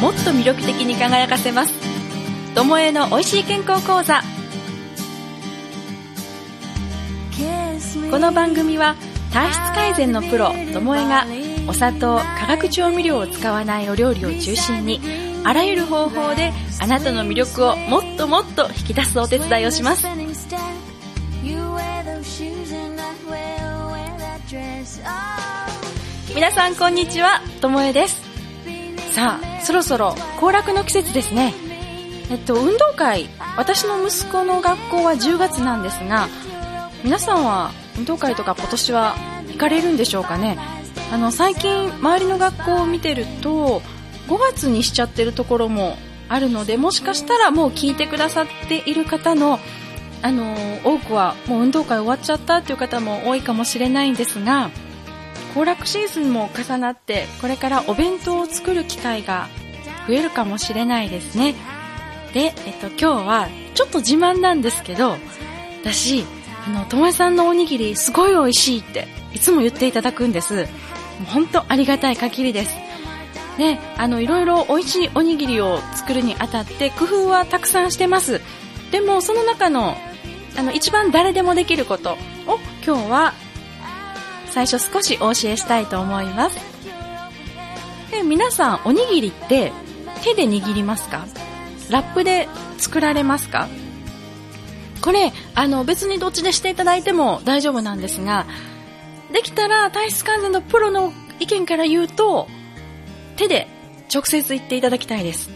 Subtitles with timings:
[0.00, 1.74] もっと魅力的に輝かせます。
[2.54, 4.22] ともえの美味しい健康講座。
[8.10, 8.96] この番組は
[9.30, 11.26] 体質改善のプロともえが
[11.68, 15.00] お砂糖化学調味料を使わないお料理を中心に
[15.44, 20.06] あらゆる方法であなたの魅力をもっともっと引き出すお手伝いをします。
[26.34, 27.42] 皆さんこんにちは。
[27.60, 28.22] ともえです。
[29.10, 31.54] さあそろそろ行楽の季節ですね。
[32.28, 36.28] えっと運動会私の息子の学校は10月なんですが
[37.04, 39.14] 皆さんは運動会とか今年は
[39.46, 40.58] 行かれるんでしょうかね。
[41.12, 43.80] あの最近周りの学校を見てると
[44.26, 45.96] 5月にしちゃってるところも
[46.28, 49.60] あるのでもしかしたらもう聞いてくださっている方の
[50.22, 54.72] あの多くはもう運動会終わっちゃったっていう方も多いかもしれないんですが
[55.54, 59.48] 行楽シーズンも重なってこれからお弁当を作る機会が
[60.10, 61.54] 増えるかもしれないですね
[62.34, 65.16] で、えっと、今日はちょっと自慢なんですけど
[65.82, 66.24] 私
[66.66, 70.66] あの、ともえさんのおにぎりすごい美味しいっていつも言っていただくんです。
[71.26, 72.76] 本当ありがたい限りです。
[73.56, 78.40] で、あの、いろいろ美味しいおにぎりを作るにあたって工夫はたくさんしてます。
[78.90, 79.96] でも、その中の、
[80.56, 82.12] あの、一番誰でもできること
[82.46, 83.32] を今日は
[84.50, 86.58] 最初少しお教えしたいと思います。
[88.10, 89.72] で、皆さん、おにぎりって
[90.22, 91.26] 手で握りますか？
[91.90, 93.68] ラップで作られますか？
[95.02, 98.46] これ、あの、別にどっちでしていただいても大丈夫なんですが、
[99.32, 102.48] できたら体質関連のプロの意見から言うと、
[103.36, 103.66] 手で
[104.12, 105.48] 直接言っていただきたいです。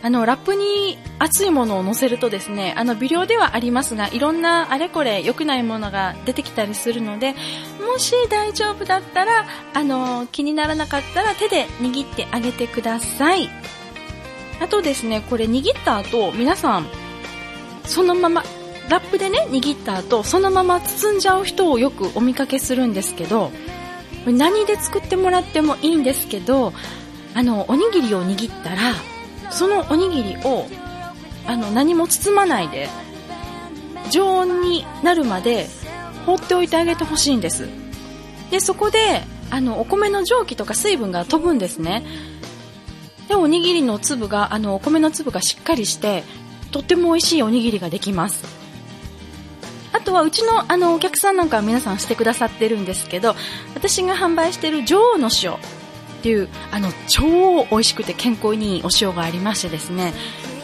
[0.00, 7.34] あの、ラップに熱いものを乗せるとですね、あの、微量ではありますが、いろんなあれこれ良くないものが出てきたりするので、
[7.84, 13.48] もし大丈夫だったら、あの、気にならなかったら手で握ってあげてください。
[14.60, 16.86] あとですね、これ握った後、皆さん、
[17.84, 18.44] そのまま
[18.88, 23.50] ラップでね握った後そのまま包んじゃう人をよくお見かけするんですけど
[24.26, 26.72] 何で作ってもらってもいいんですけど
[27.34, 28.94] あのおにぎりを握ったら
[29.50, 30.66] そのおにぎりを
[31.46, 32.88] あの何も包まないで
[34.10, 35.66] 常温になるまで
[36.26, 37.68] 放っておいてあげてほしいんです。
[38.50, 42.04] でそこであのお米の蒸気とか水分が飛ぶんですね。
[43.28, 46.24] でおにぎりの粒があのお米の粒がしっかりして
[46.70, 48.44] とっても美味しいおにぎりができます。
[49.92, 53.34] あとはうちのあのお客さんなんかは皆さんしてくださってるんですけど
[53.74, 55.56] 私が販売してる女王の塩。
[56.18, 60.12] っていうあの超美味しくて健康にいいお塩がありましてですね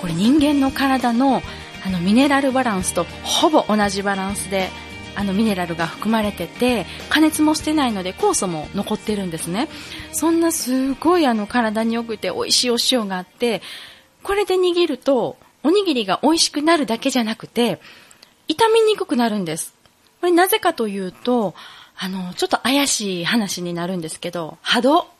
[0.00, 1.42] これ人間の体の
[1.87, 4.70] あのミネラルバランスとほぼ同じバランスで
[5.16, 9.69] あのミネラルが含まれてて加熱もしてないので酵素も残ってるんですね
[10.10, 13.60] そんなすごいあの体に良くて美味しいお塩があって
[14.22, 17.81] これで握るとおにぎりが美味しくなるだけじゃなくて、
[18.47, 19.75] 傷みにくくなるんです。
[20.21, 21.54] これなぜかというと、
[21.97, 25.14] あの、ちょっと怪しい話になるんですけど、波動。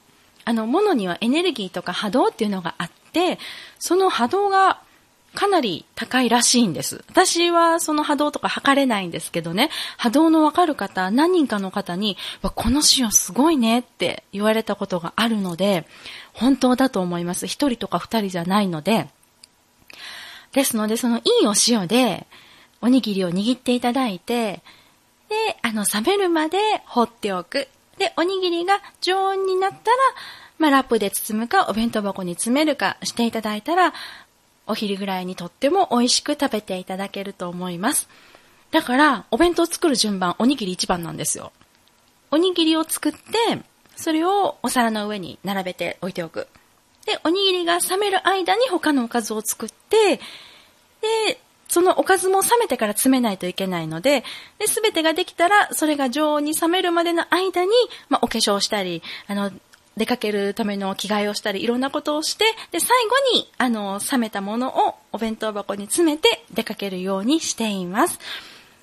[0.45, 3.39] あの、物にはエネルギーとか波動っていうのがあって、
[3.79, 4.81] その波動が
[5.35, 7.05] かなり高いらしいんです。
[7.09, 15.87] 私はその波動とか測れないんですけどね、波動のわかる方、何人かの方に、この塩すごいねって言われたことがあるので、
[16.33, 17.47] 本当だと思います。
[17.47, 19.09] 一人とか二人じゃないので、
[20.53, 22.27] ですので、そのいいお塩で、
[22.81, 24.63] おにぎりを握っていただいて、
[25.29, 27.67] で、あの、冷めるまで放っておく。
[27.99, 29.97] で、おにぎりが常温になったら、
[30.59, 33.93] まあ、ラップで包むか、お弁当箱に詰めるかしていただいたら、
[34.67, 38.09] お昼ぐらいにとっても美味しく食べていただけると思います。
[38.71, 41.53] だから、お弁当作る順番、おにぎり一番なんですよ。
[42.31, 43.19] おにぎりを作って、
[43.97, 46.49] それをお皿の上に並べて置いておく。
[47.07, 54.25] で、おにぎりが冷める間に他のおかずを作って、で、そのおかずも冷めてから詰めないといけないので、
[54.59, 57.71] で、すべてができたら、それが常温に冷めるまでの間に、
[58.09, 59.51] まあ、お化粧したり、あの、
[59.97, 62.89] 出かけるための着替えをしたり、いろんなことをして、で、最
[63.33, 68.19] 後に、あの、冷めたものをお弁当箱に詰めて出かけるようにしています。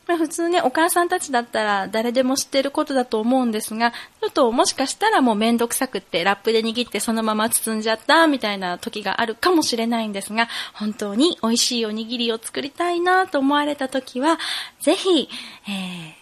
[0.08, 14.40] 普通ね、お母さんたちだったら誰でも知ってることだと思うんですが、ちょっともしかしたらもうめんどくさくってラップで握ってそのまま包んじゃったみたいな時があるかもしれないんですが、本当に美味しいおにぎりを作りたいなと思われた時は、
[14.82, 15.30] ぜひ、
[15.70, 16.18] え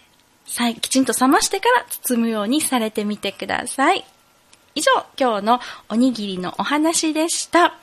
[0.46, 4.04] ー、きちんと冷ましてから包むようにされてみてください。
[4.74, 7.74] 以上、今日のおにぎりのお話でした。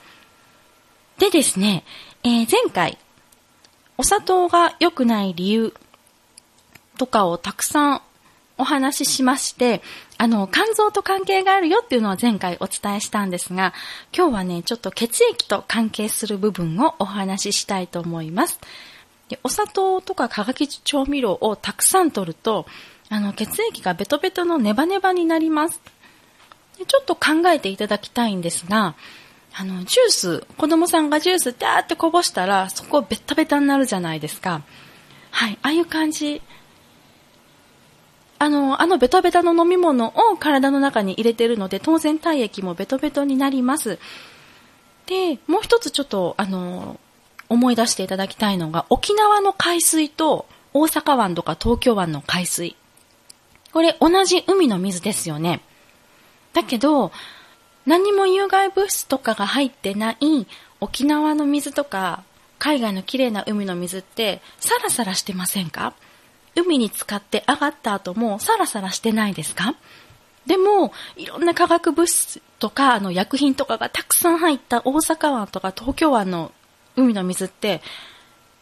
[1.18, 1.84] でですね、
[2.22, 2.98] えー、前回、
[3.98, 5.74] お砂糖が良くない理由
[6.98, 8.02] とかをたくさん
[8.58, 9.80] お話ししまして、
[10.18, 13.72] あの、肝臓と関係があるよっていうのは前回お伝えしたんですが、
[14.14, 18.58] 今日はね、ちょっと血液と関係する部分をお話ししたいと思います。
[19.28, 22.66] でお砂糖とか化学調味料をたくさん取ると、
[23.08, 25.80] あの、血液がベトベトのネバネバになります。
[26.78, 28.96] でちょっと考えていただきたいんですが、
[29.54, 34.62] あの、ジュース、子供さんがジュースダーってこぼしたら、そこベタベタになるじゃないですか。
[35.30, 36.42] はい、ああいう感じ
[38.38, 43.98] あの、あのベトベトの飲み物を体の中に入れてるので、当然体液もベトベトになります。
[45.06, 47.00] で、もう一つちょっと、あの、
[47.48, 52.76] 思い出していただきたいのが、沖縄の海水と大阪湾とか東京湾の海水。
[53.72, 55.60] これ同じ海の水ですよね。
[56.52, 57.12] だけど、
[57.86, 60.46] 何も有害物質とかが入ってない
[60.80, 62.22] 沖縄の水とか
[62.58, 65.94] 海外の綺麗な海の水ってサラサラしてませんか？
[66.60, 69.74] 海に浸かって上がった後もサラサラしてないですか？
[70.46, 76.52] でも、いろんな化学物質とか、あの、薬品とかがたくさん入った大阪湾とか東京湾の
[76.96, 77.82] 海の水って、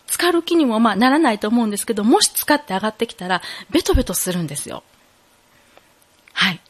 [0.08, 3.40] 浸かる気にもまあならないと思うんですけど、もし使って上がってきたら、
[3.70, 4.82] ベトベトするんですよ。
[6.32, 6.60] はい。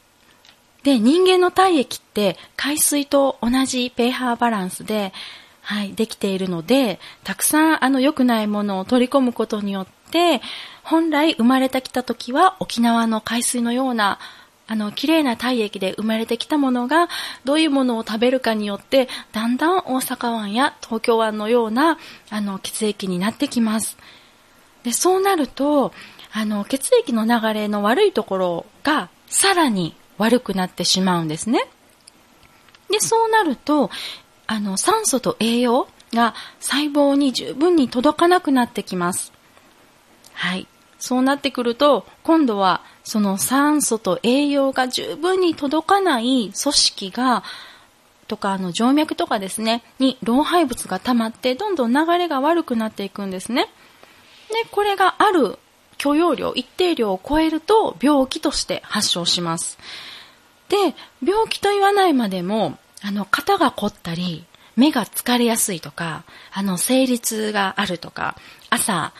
[0.83, 5.13] で、人間の体液って海水と同じ pH バランスで、
[5.61, 9.96] はい、できているので、たくさんあの良くないものを取り込むことによって、
[10.83, 14.19] 本来生まれてきた時は沖縄の海水のような
[14.69, 17.07] あの、綺麗な体液で生まれてきたものが、
[17.45, 21.97] どういうものを食べるかによって、だんだん大阪湾や東京湾のような、
[22.29, 23.97] あの、血液になってきます。
[24.83, 25.93] で、そうなると、
[26.33, 31.65] あの、血液の流れの悪いところが、さらに悪くなってしまうんですね。
[32.91, 33.89] で、そうなると、
[34.47, 39.31] あの、酸素と栄養が細胞に十分に届かなくなってきます。
[40.37, 40.67] はい。
[40.99, 47.43] そうなってくると、今度はその酸素と栄養が十分に届かない組織が、
[48.27, 53.69] とか、あの、静脈とかですね、に老廃物が溜まって、どんどん流れが悪くなっていくんですね。
[54.49, 55.57] で、これがある
[55.97, 59.79] 許容量、一定量を超えると、病気として発症します。
[60.69, 60.77] で、
[61.23, 64.45] 病気と言わないまでも、あの、肩が凝ったり、
[64.75, 66.23] 目が疲れやすいとか、
[66.53, 68.35] あの、生理痛があるとか、
[68.69, 69.13] 朝、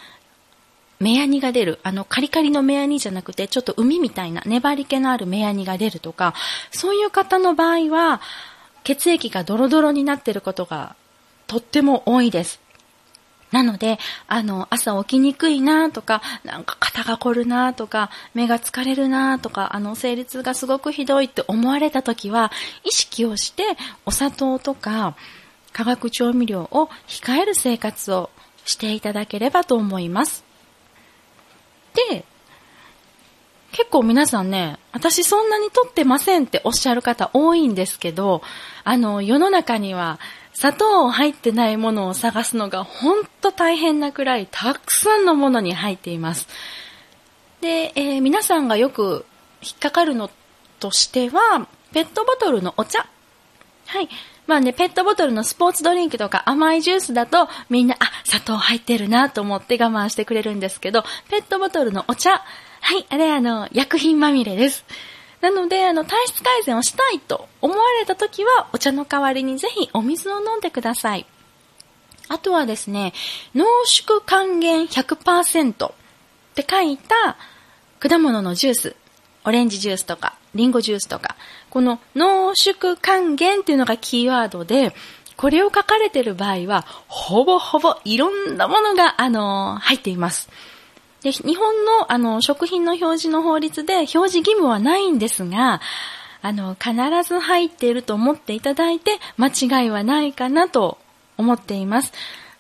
[1.00, 1.80] 目やにが出る。
[1.84, 6.34] あの、カリカリの目やにじゃなくて、ちょっと海みたいな粘り気のある目やにが出るとか、
[6.72, 8.22] そういう方の場合は、
[8.84, 10.96] 血液がドロドロになってることが
[11.46, 12.60] とっても多いです。
[13.52, 13.98] なので、
[14.28, 22.52] あの、朝起きにくいなとか、なんか肩が凝るなとか、目が疲れるなとか、あの、生理痛がすごくひどいって思われた時は、
[22.84, 23.64] 意識をして、
[24.06, 25.16] お砂糖とか、
[25.72, 28.30] 化学調味料を控える生活を
[28.66, 30.47] していただければと思います。
[32.10, 32.26] で、
[33.72, 38.42] 結構皆さんね、私そんなに取ってませんっておっしゃる方多いんですけど、
[38.84, 40.20] あの、世の中には
[40.54, 46.48] 砂糖入ってないものを探すのがほんと大変なくらいたくさんのものに入っています。
[47.62, 49.26] で、えー、皆さんがよく
[49.62, 50.30] 引っかかるの
[50.80, 53.08] としては、ペットボトルのお茶。
[53.88, 54.10] はい。
[54.48, 64.86] まあね、ペットボトルのスポーツドリンクとか甘いジュースだとみんな、あ、砂糖入ってるなと思って我慢してくれるんですけど、ペットボトルのお茶、はい、あれあの、薬品まみれです。
[65.42, 71.26] なので、あの、体質改善をしたいと思われた時は、お茶の代わりにぜひお水を飲んでください。
[72.30, 73.14] あとはですね、
[73.56, 75.92] 濃縮還元100%っ
[76.56, 77.38] て書いた
[78.00, 78.96] 果物のジュース、
[79.46, 81.36] オレンジジュースとか、リンゴジュースとか、
[81.70, 84.94] この濃縮還元っていうのがキーワードで、
[85.36, 90.50] これを書かれている場合は、ほぼほぼいろんなものが、あの入っています。
[91.22, 95.82] で、日本の、あの、食品の表示の法律で表示義務はないんですが、
[96.42, 96.94] あの、必
[97.28, 100.98] ず入っていると思っていただいて、間違いはないかなと
[101.38, 102.14] 思っています。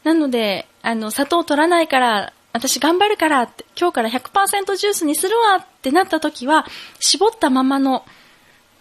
[0.03, 3.49] なので、あの、砂糖取らないから、私頑張るから、
[3.79, 6.65] 今日から100%ジュースにするわってなった時は、
[6.99, 8.03] 絞ったままの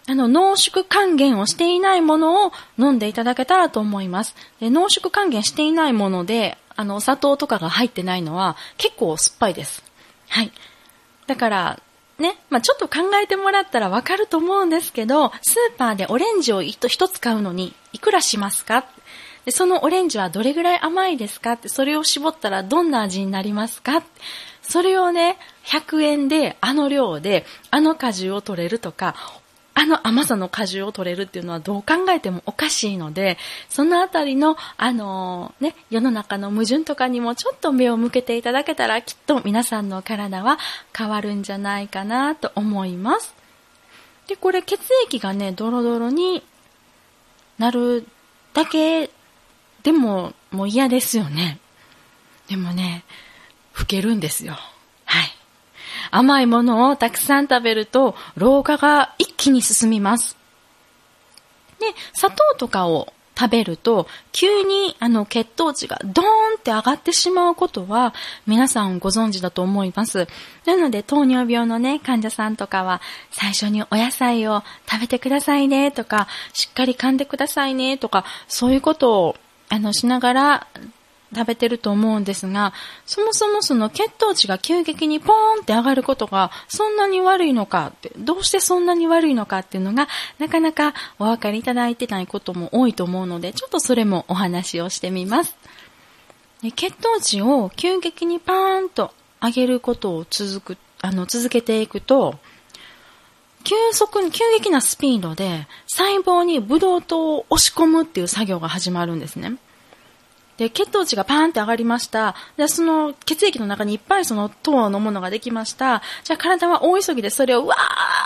[0.09, 4.35] あの、濃縮還元をしていないものを飲んでいただけたらと思います。
[4.59, 9.83] で濃縮還元していないもので、あの、お砂糖とかが入ってないのは結構酸っぱいです。
[10.29, 10.51] はい。
[11.27, 11.79] だから、
[12.19, 18.85] ね、まあ、ちょっと考えてもらったらわかると思うんですけど、スーパーでオレンジを一つ買うのにいくらしますか？
[19.45, 24.03] でそのオレンジはどれぐらい甘いですか、それを絞ったらどんな味になりますか？
[24.61, 29.15] それをね、100円であの量であの果汁を取れるとか、
[29.79, 33.37] あの甘さの果汁を取れるっていうのはどう考えてもおかしいので、
[33.69, 40.57] そのあたりの、あのー、ね、世の中の矛盾とかにもちょっと目を向けていただけたら、きっと皆さんの体は
[40.97, 43.35] 変わるんじゃないかなと思います。
[44.25, 46.43] で、これ血液がね、ドロドロに
[47.59, 48.03] なる
[48.55, 49.11] だけ
[49.83, 51.59] でも、もう嫌ですよね。
[52.49, 53.03] でもね、
[53.77, 54.57] 老けるんですよ。
[56.11, 60.37] 甘いものをたくさん食べると、老化が一気に進みます。
[61.79, 68.15] で、砂糖とかを食べると、急にあの血糖値がドーンって上がってしまうことは、
[68.47, 70.27] 皆さんご存知だと思います。
[70.65, 72.99] なので、糖尿病のね、患者さんとかは、
[73.29, 79.35] 最初にお野菜を食べてくださいねとか、しっかり噛んでくださいねとか、そういうことを、
[79.69, 80.67] あの、しながら
[81.35, 82.73] 食べてると思うんですが、
[83.05, 90.07] そもそもその血糖値が急激にポーンって上がることがそんなに悪いのかって、どうしてそんなに悪いのかっていうのが
[90.39, 95.55] なかなかお分かりいただいてないことも多いと思うので、ちょっとそれもお話をしてみます。
[96.75, 102.39] 血糖値を急激にパーンと上げることを続く、あの、続けていくと、
[103.63, 109.57] 急速に、急激なスピードで細胞にブドウ糖を押し込むっていう作業が始まるんですね。
[110.57, 112.35] で、血糖値がパーンって上がりました。
[112.57, 116.01] で、その血液の中にいっぱいその糖のものができました。
[116.23, 117.75] じゃあ体は大急ぎでそれをわ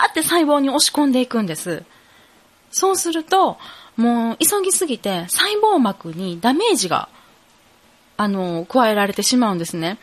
[0.07, 1.83] ーって細胞に押し込んでいくんです。
[2.71, 3.57] そうすると、
[3.97, 7.09] もう急ぎすぎて細胞膜にダメージが、
[8.15, 9.97] あの、加えられてしまうんですね。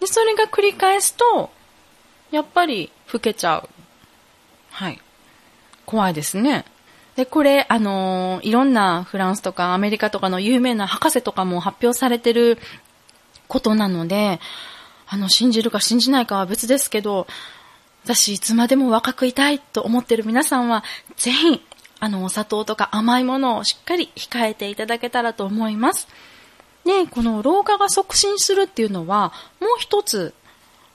[0.00, 1.50] で、それが繰り返すと、
[2.30, 3.68] やっぱり老けちゃう。
[4.70, 5.00] はい。
[5.86, 6.64] 怖いですね。
[7.16, 12.58] で、これ、あの、いろんなフランスとかアメリカとかの有名な博士とかも発表されてる
[13.48, 14.40] ことなので、
[15.08, 17.26] あの、信じるか信じないかは別ですけど、
[18.04, 20.84] 私、いつまでも若くいたいと思ってる皆さんは、
[21.16, 21.62] ぜひ、
[22.00, 26.08] あの、お砂糖とか甘いものをしっかり控えていただけたらと思います。
[26.84, 30.34] で、この老化が促進するっていうのは、もう一つ、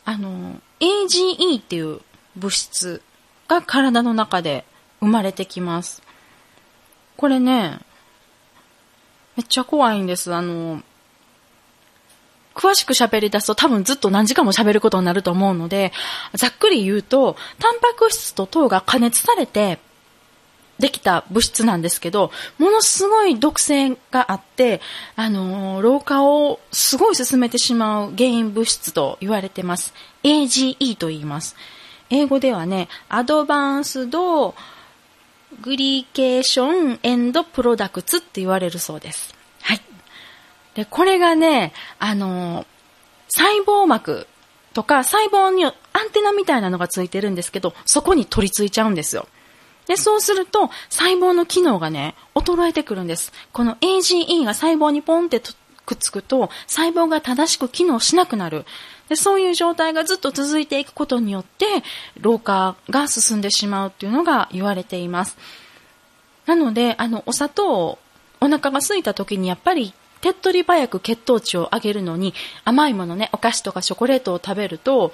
[0.03, 2.01] あの、AGE っていう
[2.35, 3.01] 物質
[3.47, 4.65] が体の中で
[4.99, 6.06] 生まれてきます。
[7.17, 7.79] これね、
[9.35, 10.33] めっちゃ怖いんです。
[10.33, 10.81] あの、
[12.53, 15.91] 詳しく喋り出すと多分ずっと何時間も喋ることになると思うので、
[16.33, 19.79] ざっくり言うと、タンパク質と糖が加熱されて、
[20.79, 24.81] できた物質なんですけど、ものすごい毒性があって、
[25.15, 29.93] あの老化をすごい進めてしまう原因物質と言われてます。
[30.23, 31.55] AGE と言います。
[32.09, 34.55] 英語ではね、アドバンスド
[35.61, 39.35] グリケーションエンドプロダクツって言われるそうです。
[39.61, 39.81] はい。
[40.75, 42.65] で、これがね、あの、
[43.29, 44.27] 細胞膜
[44.73, 45.73] とか細胞にアン
[46.11, 49.27] テナみたいなのがついてるんですけど、そこに取り付いちゃうんですよ。
[49.87, 53.31] で、そうすると、細胞の機能がね、衰えてくるんです。
[53.53, 58.65] この AGE が細胞にポンってくっつくと、細胞が正しく機能しなくなる。
[59.09, 61.65] でそういう状態がずっと続いていくことによって、
[62.19, 65.37] 老化が進んでしまうっていうのが言われています。
[66.45, 67.99] なので、あの、お砂糖
[68.39, 72.33] お腹が空いた時にやっぱり手っ取り早く血糖値を上げるのに
[72.63, 75.11] 甘いものね、お菓子とかチョコレートを食べると、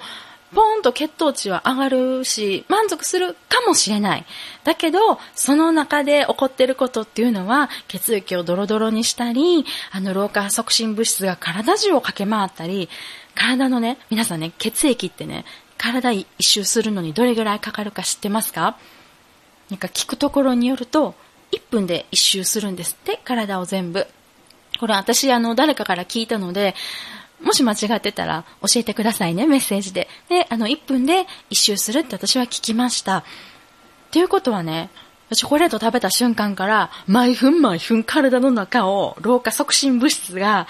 [0.54, 4.24] ポーンと血糖値は上がるし、満足するかもしれない。
[4.62, 12.88] だけど、その中で起こってることっていうのは、血液をドロドロにしたり、あの、老化促進物質が体中を駆け回ったり、
[13.34, 15.44] 体のね、皆さんね、血液ってね、
[15.76, 18.76] 体一周するのにどれぐらいかかるか知ってますか？
[19.70, 21.14] なんか聞くところによると、
[21.52, 24.06] 1分で一周するんですって、体を全部。
[24.78, 26.74] これ私、あの、誰かから聞いたので、
[27.42, 30.08] もし間違ってたら教えてくださいね、メッセージで。
[30.28, 33.18] で、あの、1分で一周するって私は聞きました。
[33.18, 33.24] っ
[34.10, 34.90] ていうことはね、
[35.32, 40.66] チョコレート食べた瞬間から、毎分毎分体の中を老化促進物質が、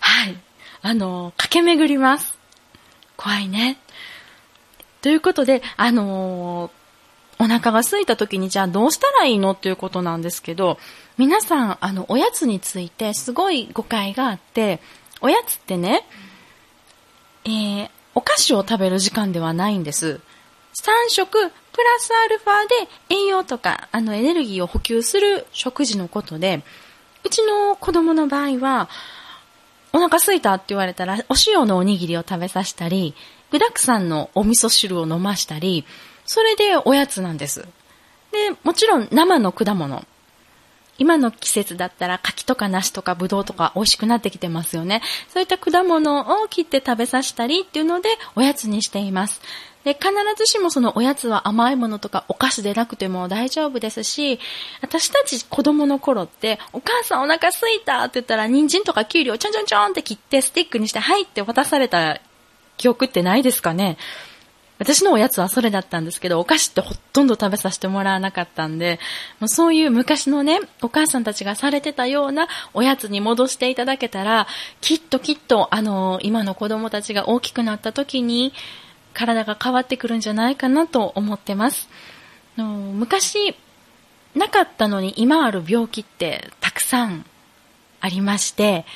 [0.00, 0.36] はい、
[0.82, 2.38] あの、駆け巡ります。
[3.16, 3.78] 怖いね。
[5.02, 6.70] ということで、あの
[7.38, 9.52] お腹が空いた時にじゃあどうしたらいいの？
[9.52, 10.78] っていうことなんですけど、
[11.16, 14.80] 皆さん、あの、おやつについてすごい誤解があって、
[15.22, 16.06] おやつってね、
[17.44, 20.20] えー、お菓子を食べる時間ではないんです。
[20.74, 21.50] 3食プラ
[21.98, 22.68] スアルファ
[23.08, 26.62] で栄養とかあのエネルギーを補給する食事のことで、
[27.24, 28.88] うちの子供の場合は、
[29.92, 33.14] お腹すいたって言われたら、お塩のおにぎりを食べさせたり、
[33.50, 35.84] 具だくさんのお味噌汁を飲ましたり、
[36.24, 37.66] それでおやつなんです。
[38.30, 40.04] で、もちろん生の果物。
[41.00, 45.00] 今の季節だったら柿とか梨とかブドウとか美味しくなってきてますよね。
[45.32, 49.40] そういった果物を切って食べさせたりっていうのでおやつにしています。
[49.82, 54.38] で、必ずしもそのおやつは甘いものとかお菓子でなくても大丈夫ですし、
[54.82, 62.20] 私たち子供の頃って、お母さんお腹すいたって言ったら、人参とかキュウリをちょんちょんちょんって切ってスティックにして、はいって渡された
[62.76, 63.96] 記憶ってないですかね？
[64.80, 68.98] 私のおやつはそれだったんですけど、お菓子ってほとんど食べさせてもらわなかったんで、
[69.38, 74.46] もうそういう昔のね、お母さんたちがされてたようなおやつに戻していただけたら、
[74.80, 78.54] きっときっと、あの今の子供たちが大きくなった時に、
[79.12, 81.90] 体が変わってくるんじゃないかなと思ってます。
[82.56, 83.54] の昔、
[84.34, 87.26] なかったのに今ある病気ってたくさん
[88.00, 88.86] ありまして、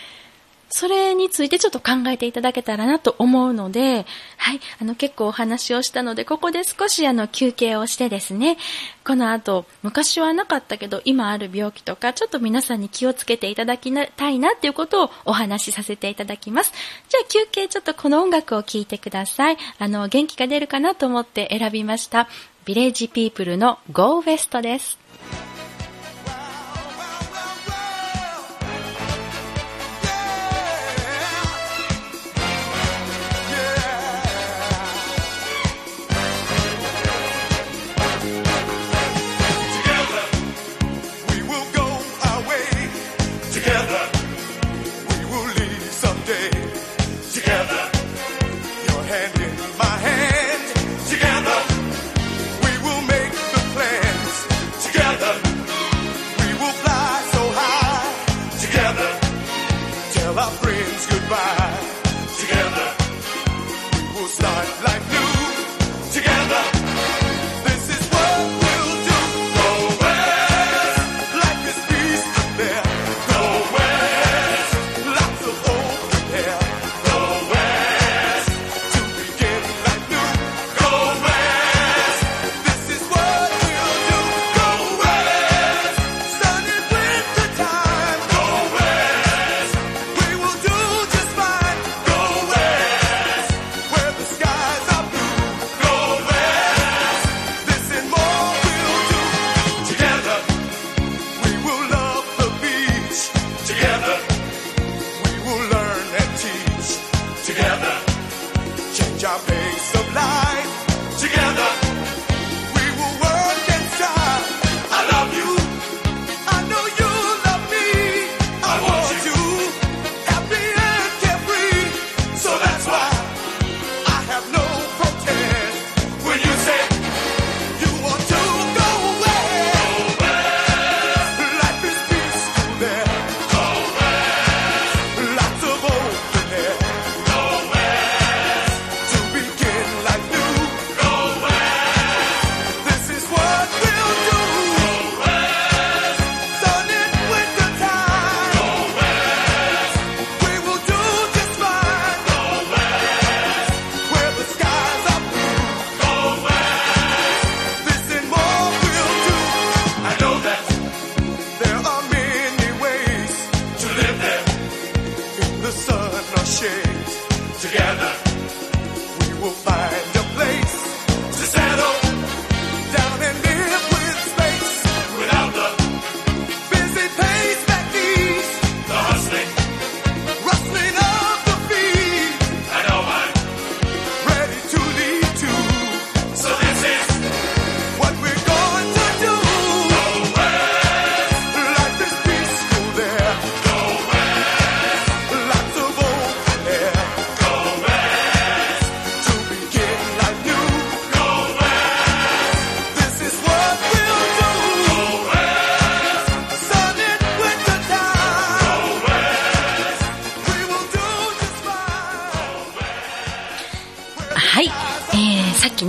[0.74, 8.58] それについてちょっと考えていただけたらなと思うので、はい、あの結構お話をしたので、ここで少しあの休憩をしてですね、
[9.04, 16.72] この後、昔はなかったけど今ある病気とか、ちょっと皆さんに気をつけていただきたいなっていうことをお話しさせていただきます。
[17.08, 19.58] じゃあ休憩ちょっとこの音楽を聴いてください。
[19.78, 22.26] あの、元気が出るかなと思って選びました。
[22.64, 25.03] ビレッジピープルの Go West です。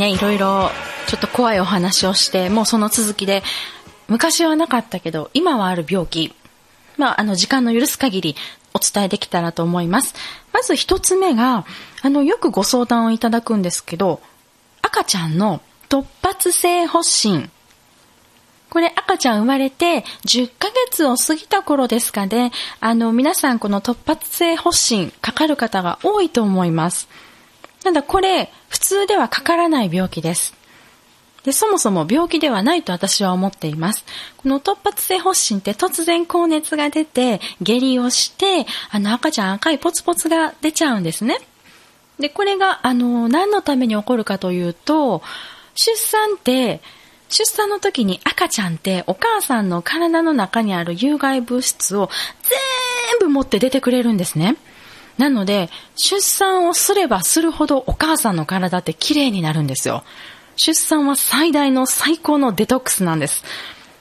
[0.06, 0.70] ね、いろいろ
[1.08, 3.41] ちょっと怖いお話をして、もうその続きで、
[4.08, 6.36] 昔はなかったけど、今はある病気、
[6.98, 8.36] まあ、あの、時間の許す限り
[8.76, 10.13] お伝えできたらと思います。
[10.54, 11.65] まず一つ目が、
[12.04, 14.22] あの、よくご相談をいただくんですけど、
[14.84, 17.50] 赤ちゃんの突発性発疹。
[18.70, 22.52] これ赤ちゃん生まれて10ヶ月を過ぎた頃ですかね。
[22.80, 27.08] あの、皆さんこの突発性発疹かかる方が多いと思います。
[27.86, 30.56] ただこれ、普通ではかからない病気です。
[31.43, 34.04] で、そもそも病気ではないと私は思っています。
[34.38, 41.38] この突発性発疹って突然高熱が出て、下痢をして、あの赤ちゃん赤いポツポツが出ちゃうんですね。
[42.17, 45.21] で、これが、あの、何のために起こるかというと、
[45.76, 46.82] 出産って、
[47.30, 52.10] 出産の時に赤ちゃんってお母さんの体の中にある有害物質を
[53.19, 54.58] 全部持って出てくれるんですね。
[55.17, 60.04] なので、出産をすればするほどお母さんの体って綺麗になるんですよ。
[60.58, 63.43] 出産は最大の最高のデトックスなんです。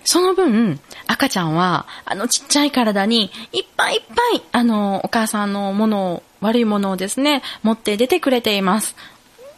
[0.05, 8.97] その分、赤ちゃんは、あのちっちゃい体にいっぱいいっぱい、あの、お母さんのものを、悪いものをですね、持って出てくれています。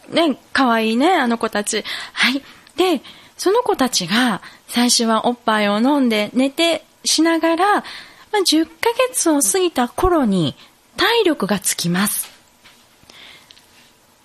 [0.09, 1.83] ね、かわいいね、あの子たち。
[2.13, 2.41] はい。
[2.77, 3.01] で、
[3.35, 8.71] その子たちが、最初はおっぱいを飲んで寝てしながら、まあ、10ヶ
[9.09, 10.55] 月を過ぎた頃に
[10.97, 12.29] 体力がつきます。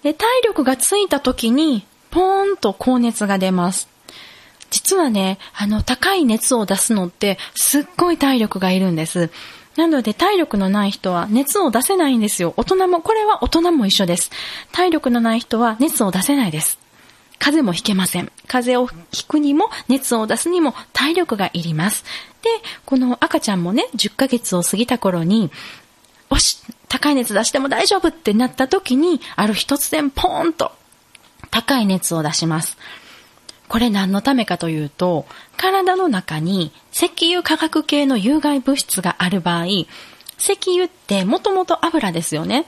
[0.02, 3.88] で、体力がついた時に、ポーンと高熱が出ます。
[4.70, 9.30] 実はね、あの、高い熱を出すのって、すっごい体力がいるんです。
[9.76, 12.52] なので、体力のない人は熱を出せないんですよ。
[12.56, 14.30] 大人も、これは大人も一緒です。
[14.72, 16.78] 体力のない人は熱を出せないです。
[17.38, 18.30] 風邪もひけません。
[18.46, 22.04] 風邪をひくにも、熱を出すにも体力がいります。
[22.42, 22.50] で、
[22.84, 25.50] この赤ちゃんもね、10ヶ月を過ぎた頃に、
[26.32, 30.72] よし、高い熱出しても大丈夫ってなった時に、ある日突然ポーンと
[31.50, 32.78] 高い熱を出します。
[33.68, 35.26] これ何のためかというと、
[35.58, 39.86] 体の中に石油化学系の有害物質がある場合、石
[40.66, 42.66] 油ってもともと油ですよね。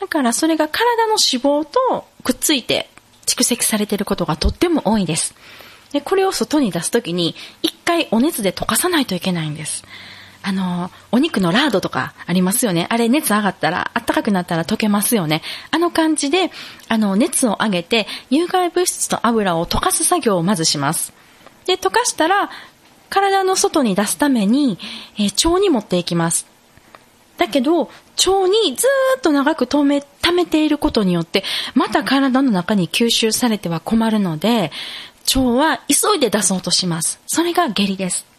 [0.00, 2.88] だからそれが体の脂肪とくっついて
[3.26, 5.34] 蓄積されていることがとっても多いです。
[5.92, 9.84] で、これを外に出すときに、一回お熱で溶かさないといけないんです。
[10.42, 12.86] あの、お肉のラードとかありますよね。
[12.90, 15.42] あれ熱上がったら、暖かくなったら溶けますよね。
[15.70, 16.50] あの感じで、
[16.88, 21.12] あの、熱を上げて、有害物質と油を溶かす作業をまずします。
[21.66, 22.50] で、溶かしたら、
[23.08, 24.78] 体の外に出すために、
[25.16, 26.46] えー、腸に持っていきます。
[27.38, 27.90] だけど、
[28.26, 28.86] 腸にず
[29.18, 34.72] っと長く止め、溜めていることによって、また体の中に吸収されては困るので、
[35.34, 37.20] 腸は急いで出そうとします。
[37.26, 38.31] それが下痢です。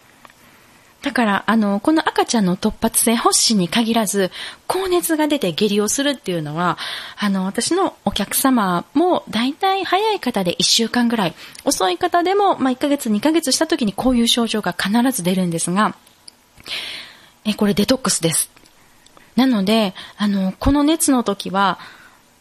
[1.04, 4.30] だから、あの、この赤ちゃんの突発性発疹に限らず、
[4.66, 6.78] 高熱が出て下痢をするっていうのは、
[7.18, 11.34] あの、私のお客様も大体早い方で1週間ぐらい、
[11.66, 15.94] 遅い方でも、まあ、1ヶ月、2ヶ月した時にこういう症状が必ず出るんですが、
[17.44, 18.50] え、これデトックスです。
[19.36, 21.78] なので、あの、この熱の時は、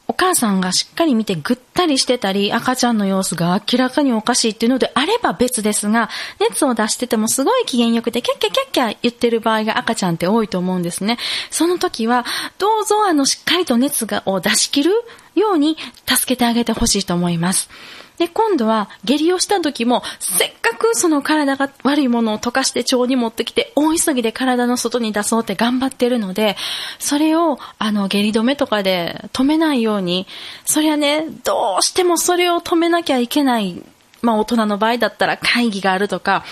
[0.07, 11.17] お母さんがしっかり見てぐったりしてたり、赤ちゃんの様子が明らかにおかしいっていうのであれば別ですが、熱を出しててもすごい機嫌よくて、キャッキャキャッキャ言ってる場合が赤ちゃんって多いと思うんですね。
[11.49, 12.25] その時は、
[12.57, 14.91] どうぞあの、しっかりと熱を出し切る
[15.35, 17.69] ように助けてあげてほしいと思います。
[18.17, 26.55] で、今度は下痢をした時も、せっかくその体が悪いものを溶かして腸に持ってきて、大急ぎで体の外に出そうって頑張ってるので、
[26.99, 30.27] それを、あの、下痢止めとかで止めないように、
[30.65, 33.83] そりゃね、どうしてもそれを止めなきゃいけない
[34.23, 36.43] まあ大人の場合だったら会議があるとか、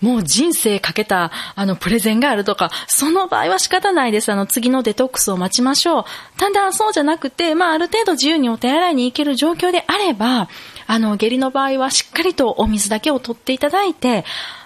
[0.00, 4.32] もう人生かけたあのプレゼンがあるとか、その場合は仕方ないです。
[4.32, 6.04] あの次のデトックスを待ちましょう。
[6.36, 10.48] ただそうじゃなくて、まあある程度自由にお手洗いに行ける状況であれば、
[10.90, 14.24] あの下痢の場合はしっかりとお水だけを取っていただいて、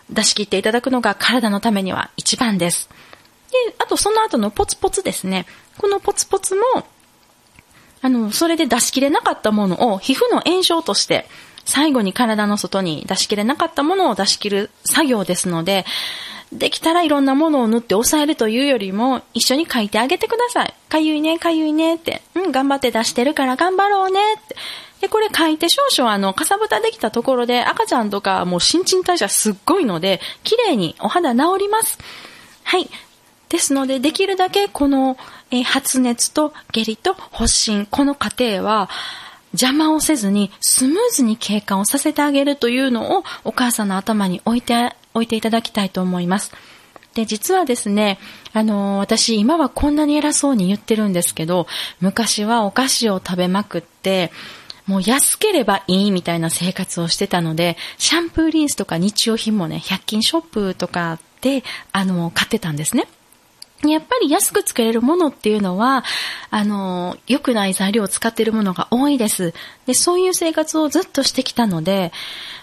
[0.09, 2.89] 出し切っていただくのが体のためには一番です。
[3.51, 5.45] で、あとその後のポツポツですね。
[5.77, 6.63] このポツポツも、
[8.01, 11.27] あの、それで出し切れなかったものを皮膚の炎症として、
[11.67, 15.85] 最後に体の外に出し切れなかったものを出し切る作業ですので、
[16.55, 20.75] できたらいろんなものを塗って抑えるというよりも、一緒に書いてあげてください。
[20.89, 22.23] かゆいね、かゆいねって。
[22.35, 24.57] うん、頑張って出してるから頑張ろうねって。
[25.05, 31.99] で、これ書いて少々あの、かさぶたできたところで赤ちゃんとかもう新陳代謝すっごいので、綺麗にお肌治ります。
[32.63, 32.89] はい。
[33.51, 35.19] ですので、できるだけこの、
[35.51, 38.89] え発熱と下痢と発疹、この過程は、
[39.53, 46.51] 邪魔をせずにスムーズに経過をさせてあげるというのをお母さんの頭に置いて、置いていただきたいと思います。
[47.13, 48.19] で、実はですね、
[48.55, 51.67] あの、私今はこんなに偉そうに言ってるんですけど、
[52.01, 54.33] 昔はお菓子を食べまくって、
[54.87, 63.07] もう安ければいいみたいな生活をしてたので、シャンプーリンスとか日用品もね、100均ショップとかで、あの、買ってたんですね。
[63.83, 66.05] やっぱり安く作れるものっていうのは、
[66.51, 69.53] あの、良くない材料を使っているものが多いです。
[69.87, 72.13] で、そういう生活をずっとしてきたので、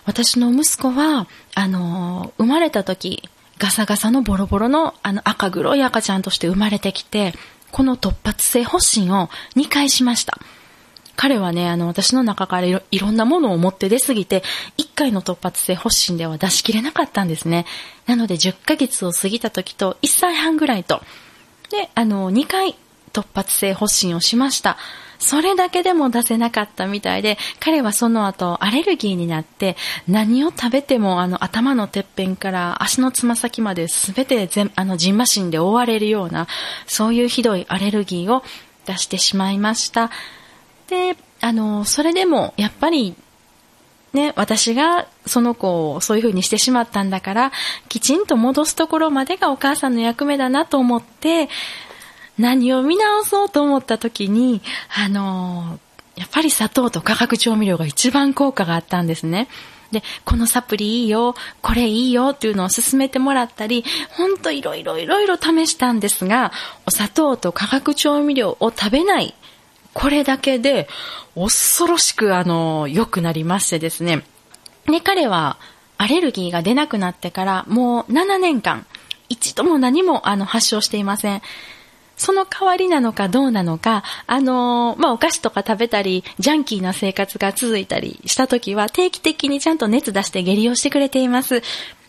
[0.05, 3.29] 私の息子は、あの、生まれた時、
[3.59, 7.33] ガサガサのボロボロのあの赤黒い赤ちゃんとして生まれてきて、
[7.71, 10.39] この突発性発疹を2回しました。
[11.21, 14.41] 彼はね、あの、私の中からいろんなものを持って出すぎて、
[14.79, 17.67] 1回の突発性発疹では出しきれなかったんですね。
[18.07, 20.99] なので、10ヶ月を過ぎた時と、1歳半ぐらいと、
[21.69, 22.75] で、あの、2回
[23.13, 24.79] 突発性発疹をしました。
[25.19, 36.47] それだけでも出せなかったみたいで、彼はその後アレルギーになって、何を食べてもあの頭のてっぺんから足のつま先まで全て全あのジンマシンで覆われるような、
[36.87, 38.43] そういうひどいアレルギーを
[38.87, 40.09] 出してしまいました。
[40.91, 43.15] で、あの、それでもやっぱり
[44.13, 47.51] ね、私がその子をそういう風にしてしまったんだから、
[47.87, 51.49] きちんと戻すところまでがお母さんの役目だなと思って、
[52.37, 54.61] 何を見直そうと思った時に、
[54.93, 55.79] あの
[56.17, 59.47] やっぱり砂糖と化学調味料が一番効果があったんですね。
[59.91, 66.51] で、このサプリいいよ、これいいよっていうのを勧めてもらったり、ほんといろいろいろいろ試したんですが、
[66.85, 69.33] お砂糖と化学調味料を食べない、
[69.93, 70.87] これだけで
[71.35, 74.23] 恐ろしくあの、良くなりましてですね。
[74.85, 75.57] で、彼は
[75.97, 78.85] アレルギーが出なくなってからもう7年間、
[79.29, 81.41] 一度も何もあの発症していません。
[82.17, 91.63] その代わりなのかどうなのか、あのー、まあ、お菓子とか食べたり、ジャンキーな生活が続いたりした時は、定期的にちゃんと熱出して下痢をしてくれています。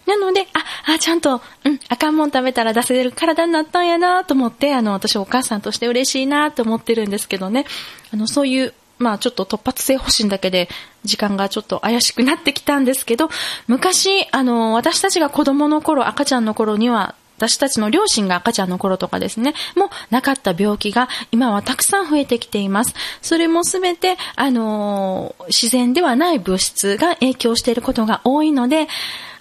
[0.06, 7.66] なので、あ、あ、ちゃんと、うん、赤んもん食べたら出せる体になったんやなと思って、あの、私お母さんとして嬉しいなと思ってるんですけどね。
[8.12, 10.68] あの、そういう、まあちょっと突発性欲しいんだけで
[11.02, 13.30] 時間がちょっと怪しくなってきたんですけど、
[13.66, 22.94] 昔、あの、私たちが子供の頃、赤ちゃんの頃には私たちの両親が赤ちゃんの頃とかですね、もうなかった病気が今はたくさん増えてきています。
[23.20, 28.86] それもすべて、あの、自然ではない物質が影響していることが多いので、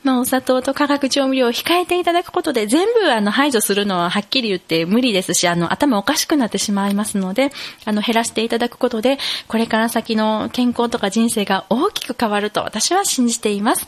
[0.03, 7.51] まあ、お砂糖と化学調味料を控えていただくことで、全部あの排除するのははっきり言って無理ですし、あの、頭おかしくなってしまいますので、
[7.85, 13.85] あの、減らしていただくことで、これから先の健康とか人生が大きく変わると私は信じています。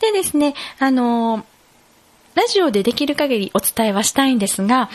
[0.00, 1.44] でですね、あの
[2.34, 4.90] ラジオでできる限りお伝えはしたいんですが、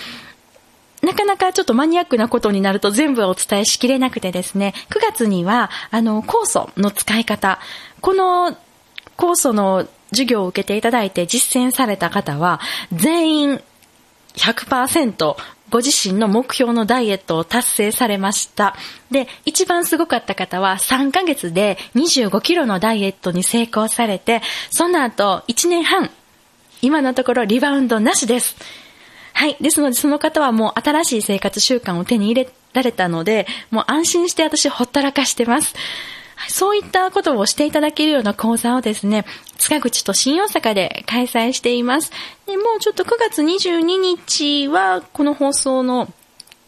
[1.01, 7.59] なかなかちょっとマニアックなことになると全部はお伝えしきれなくてですね、9月には、あの、酵素の使い方、
[7.99, 8.55] この
[9.17, 12.59] 酵素の授業を受けていただいて実践された方は、
[12.93, 13.61] 全員
[14.35, 15.35] 100%
[15.69, 18.75] ご自身の目標のダイエットを達成されました。
[19.09, 26.09] で、一番すごかった方は3ヶ月で25キロのダイエットに成功されて、その後1年半
[26.81, 28.57] 今のところリバウンドなしです。
[29.33, 29.55] はい。
[29.61, 35.73] ですので、その方はもう新しい生活習慣を手に入れられたので、もう安心して私ほったらかしてます。
[36.47, 39.25] そういったことをしていただけるような講座をですね、
[39.57, 42.11] 塚口と新大阪で開催しています。
[42.45, 46.11] でもうちょっと9月22日はこの放送の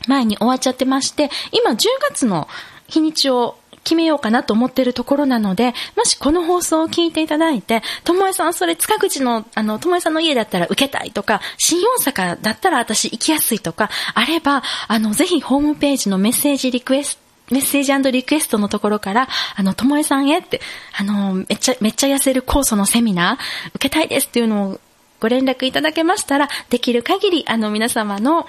[0.07, 2.47] 前に終わっちゃってまして、今10月の
[2.87, 20.61] 日にちを決めようかなと思ってるところなので、もしこの放送を聞いていただいて、ともえさんそれ塚口の、あの、ともえさんの家だったら受けたいとか、新大阪だったら私行きやすいとか、あれば、あの、ぜひホームページのメッセージリクエスト、メッセージリクエストのところから、あの、ともえさんへって、
[20.97, 24.79] あの、めっちゃ、めっちゃ痩せる酵素のセミナー、受けたいですっていうのを
[25.19, 28.47] ご連絡いただけましたら、できる限り、あの、皆様の、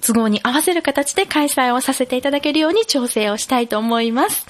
[0.00, 4.46] 都合に合わせる形で開催をさせていただけるように調整をしたいと思います。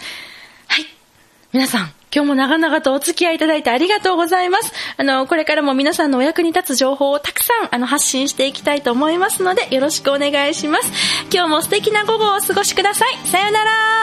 [1.52, 4.72] 皆さん、今日も長々とお付き合いいただいてありがとうございます。
[4.96, 10.92] あの、これからも皆さんのお役に立つ情報をたくさん、あの、発信していきたいと思いますので、よろしくお願いします。
[11.32, 13.26] 今日も素敵な午後をお過ごしください。
[13.26, 13.99] さよなら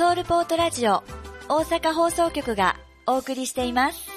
[0.00, 1.19] ソウルポートラジオ
[1.52, 2.76] 大阪放送局が
[3.08, 4.09] お送りしています。